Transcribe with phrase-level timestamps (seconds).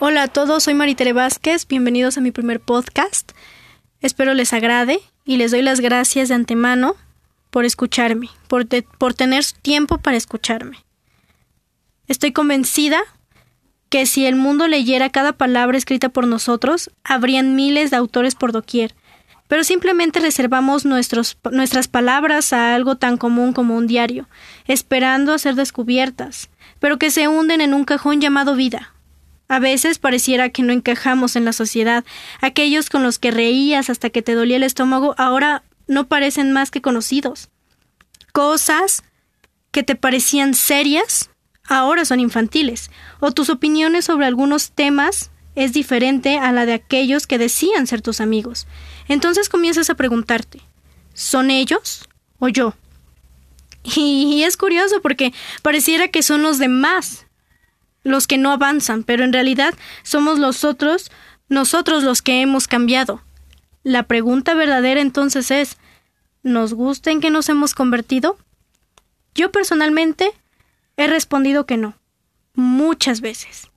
[0.00, 3.32] Hola a todos, soy Maritere Vázquez, bienvenidos a mi primer podcast.
[4.00, 6.94] Espero les agrade y les doy las gracias de antemano
[7.50, 8.64] por escucharme, por,
[9.14, 10.84] tener tiempo para escucharme.
[12.06, 13.00] Estoy convencida
[13.88, 18.52] que si el mundo leyera cada palabra escrita por nosotros, habrían miles de autores por
[18.52, 18.94] doquier,
[19.48, 24.28] pero simplemente reservamos nuestras palabras a algo tan común como un diario,
[24.68, 28.92] esperando a ser descubiertas, pero que se hunden en un cajón llamado vida.
[29.48, 32.04] A veces pareciera que no encajamos en la sociedad.
[32.40, 36.70] Aquellos con los que reías hasta que te dolía el estómago ahora no parecen más
[36.70, 37.48] que conocidos.
[38.32, 39.02] Cosas
[39.70, 41.30] que te parecían serias
[41.68, 42.90] ahora son infantiles,
[43.20, 48.00] o tus opiniones sobre algunos temas es diferente a la de aquellos que decían ser
[48.00, 48.66] tus amigos.
[49.08, 50.60] Entonces comienzas a preguntarte,
[51.14, 52.74] ¿son ellos o yo?
[53.84, 57.26] Y, es curioso porque pareciera que son los demás
[58.02, 61.10] los que no avanzan, pero en realidad somos los otros,
[61.48, 63.22] nosotros los que hemos cambiado.
[63.82, 65.76] La pregunta verdadera entonces es,
[66.42, 68.38] ¿nos gusta en que nos hemos convertido?
[69.34, 70.32] Yo personalmente
[70.96, 71.94] he respondido que no,
[72.54, 73.70] muchas veces.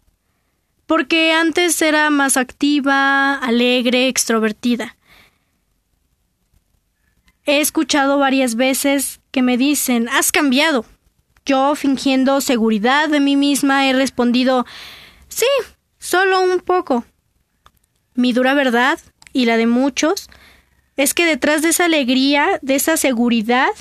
[0.87, 4.97] Porque antes era más activa, alegre, extrovertida.
[7.45, 10.85] He escuchado varias veces que me dicen, has cambiado.
[11.45, 14.65] Yo, fingiendo seguridad de mí misma, he respondido,
[15.27, 15.47] sí,
[15.97, 17.03] solo un poco.
[18.13, 18.99] Mi dura verdad,
[19.33, 20.29] y la de muchos,
[20.97, 23.71] es que detrás de esa alegría, de esa seguridad,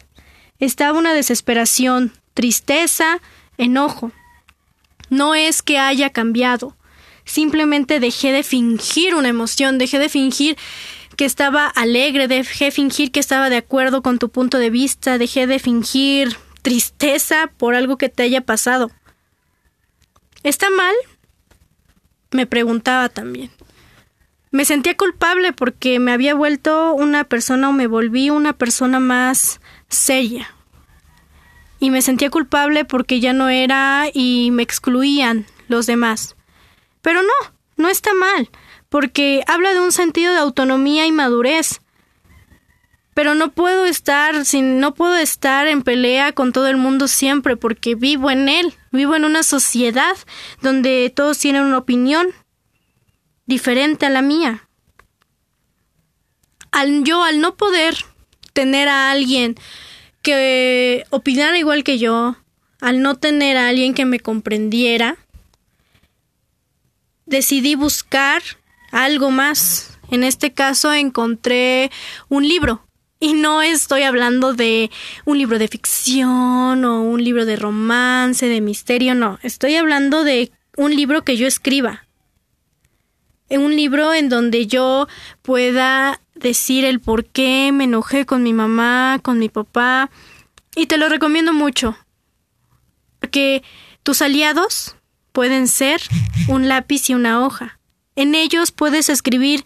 [0.59, 3.21] estaba una desesperación, tristeza,
[3.59, 4.13] enojo.
[5.09, 6.77] No es que haya cambiado,
[7.25, 10.57] simplemente dejé de fingir una emoción, dejé de fingir
[11.17, 15.19] que estaba alegre, dejé de fingir que estaba de acuerdo con tu punto de vista,
[15.19, 18.91] dejé de fingir tristeza por algo que te haya pasado.
[20.43, 20.95] ¿Está mal?
[22.31, 23.51] Me preguntaba también.
[24.51, 29.61] Me sentía culpable porque me había vuelto una persona o me volví una persona más
[29.89, 30.55] seria.
[31.79, 36.37] Y me sentía culpable porque ya no era y me excluían los demás.
[37.01, 38.51] Pero no, no está mal
[38.91, 41.80] porque habla de un sentido de autonomía y madurez.
[43.21, 47.55] Pero no puedo estar sin no puedo estar en pelea con todo el mundo siempre
[47.55, 50.17] porque vivo en él, vivo en una sociedad
[50.63, 52.29] donde todos tienen una opinión
[53.45, 54.67] diferente a la mía.
[56.73, 57.95] Al yo al no poder
[58.55, 59.55] tener a alguien
[60.23, 62.39] que opinara igual que yo,
[62.81, 65.19] al no tener a alguien que me comprendiera,
[67.27, 68.43] decidí buscar
[68.93, 69.99] algo más.
[70.11, 71.91] En este caso encontré
[72.31, 72.87] un libro.
[73.23, 74.91] Y no estoy hablando de
[75.27, 79.39] un libro de ficción o un libro de romance, de misterio, no.
[79.43, 82.07] Estoy hablando de un libro que yo escriba.
[83.51, 85.07] Un libro en donde yo
[85.43, 90.11] pueda decir el por qué me enojé con mi mamá, con mi papá.
[90.75, 91.99] Y te lo recomiendo mucho.
[93.19, 93.63] Porque
[94.03, 94.97] tus aliados
[95.33, 96.01] pueden ser
[96.49, 97.79] un lápiz y una hoja.
[98.17, 99.63] En ellos puedes escribir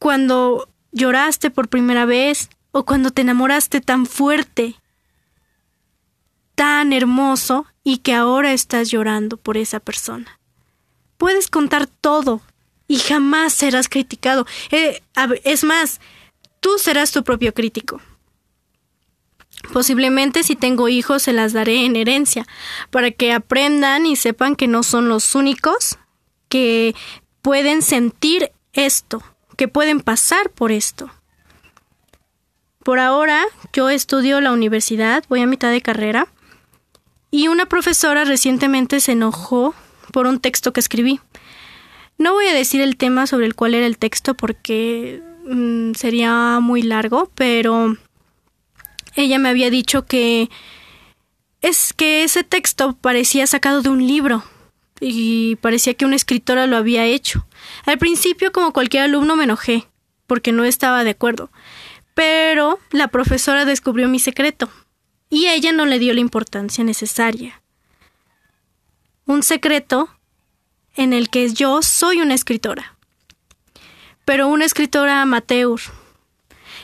[0.00, 4.74] cuando lloraste por primera vez o cuando te enamoraste tan fuerte,
[6.54, 10.38] tan hermoso y que ahora estás llorando por esa persona.
[11.16, 12.42] Puedes contar todo
[12.86, 14.46] y jamás serás criticado.
[14.70, 15.00] Eh,
[15.44, 16.02] es más,
[16.60, 18.02] tú serás tu propio crítico.
[19.72, 22.46] Posiblemente si tengo hijos se las daré en herencia,
[22.90, 25.98] para que aprendan y sepan que no son los únicos
[26.50, 26.94] que
[27.40, 29.22] pueden sentir esto,
[29.56, 31.10] que pueden pasar por esto.
[32.86, 36.28] Por ahora yo estudio la universidad, voy a mitad de carrera,
[37.32, 39.74] y una profesora recientemente se enojó
[40.12, 41.18] por un texto que escribí.
[42.16, 46.60] No voy a decir el tema sobre el cual era el texto porque mm, sería
[46.60, 47.96] muy largo, pero
[49.16, 50.48] ella me había dicho que
[51.62, 54.44] es que ese texto parecía sacado de un libro
[55.00, 57.48] y parecía que una escritora lo había hecho.
[57.84, 59.88] Al principio, como cualquier alumno, me enojé,
[60.28, 61.50] porque no estaba de acuerdo.
[62.16, 64.70] Pero la profesora descubrió mi secreto,
[65.28, 67.60] y ella no le dio la importancia necesaria.
[69.26, 70.08] Un secreto
[70.94, 72.96] en el que yo soy una escritora,
[74.24, 75.78] pero una escritora amateur,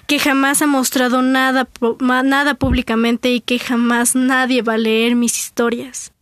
[0.07, 1.67] que jamás ha mostrado nada,
[2.01, 6.13] nada públicamente y que jamás nadie va a leer mis historias.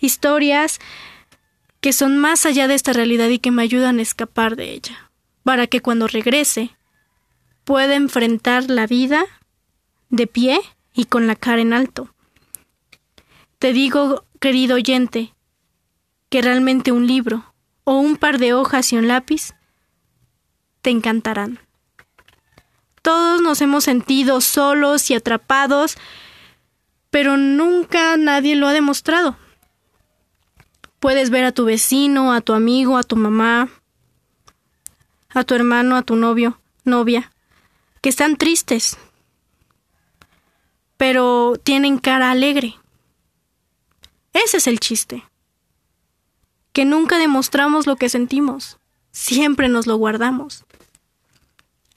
[0.00, 0.80] Historias
[1.80, 5.12] que son más allá de esta realidad y que me ayudan a escapar de ella,
[5.44, 6.74] para que cuando regrese
[7.64, 9.24] pueda enfrentar la vida
[10.08, 10.60] de pie
[10.94, 12.14] y con la cara en alto.
[13.58, 15.34] Te digo, querido oyente,
[16.28, 17.54] que realmente un libro
[17.84, 19.54] o un par de hojas y un lápiz,
[20.80, 21.60] te encantarán.
[23.02, 25.96] Todos nos hemos sentido solos y atrapados,
[27.10, 29.36] pero nunca nadie lo ha demostrado.
[31.00, 33.68] Puedes ver a tu vecino, a tu amigo, a tu mamá,
[35.30, 37.32] a tu hermano, a tu novio, novia,
[38.02, 38.98] que están tristes,
[40.98, 42.76] pero tienen cara alegre.
[44.32, 45.24] Ese es el chiste.
[46.72, 48.78] Que nunca demostramos lo que sentimos,
[49.12, 50.64] siempre nos lo guardamos.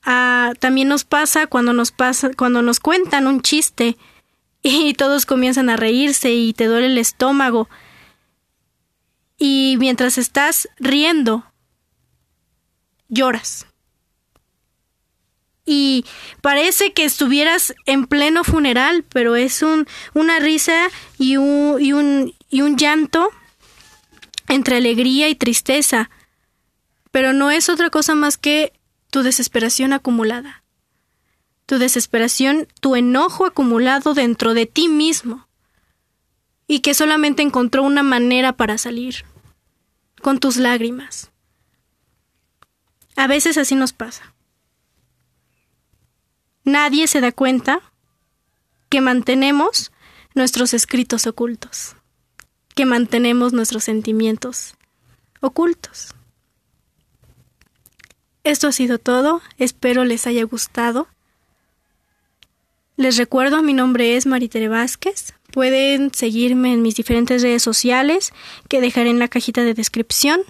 [0.03, 3.97] Ah, también nos pasa cuando nos pasa, cuando nos cuentan un chiste
[4.61, 7.67] y todos comienzan a reírse y te duele el estómago.
[9.37, 11.45] Y mientras estás riendo,
[13.09, 13.65] lloras.
[15.65, 16.05] Y
[16.41, 22.35] parece que estuvieras en pleno funeral, pero es un, una risa y un, y, un,
[22.49, 23.31] y un llanto
[24.47, 26.11] entre alegría y tristeza.
[27.11, 28.73] Pero no es otra cosa más que
[29.09, 30.63] tu desesperación acumulada,
[31.65, 35.47] tu desesperación, tu enojo acumulado dentro de ti mismo,
[36.67, 39.23] y que solamente encontró una manera para salir,
[40.21, 41.31] con tus lágrimas.
[43.15, 44.34] A veces así nos pasa.
[46.65, 47.81] Nadie se da cuenta
[48.89, 49.91] que mantenemos
[50.33, 51.95] nuestros escritos ocultos,
[52.73, 54.75] que mantenemos nuestros sentimientos
[55.41, 56.15] ocultos.
[58.43, 61.07] Esto ha sido todo, espero les haya gustado.
[62.97, 65.35] Les recuerdo, mi nombre es Maritere Vázquez.
[65.51, 68.33] Pueden seguirme en mis diferentes redes sociales
[68.69, 70.41] que dejaré en la cajita de descripción.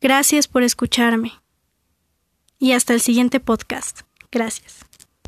[0.00, 1.32] Gracias por escucharme.
[2.64, 4.04] Y hasta el siguiente podcast.
[4.32, 4.86] Gracias.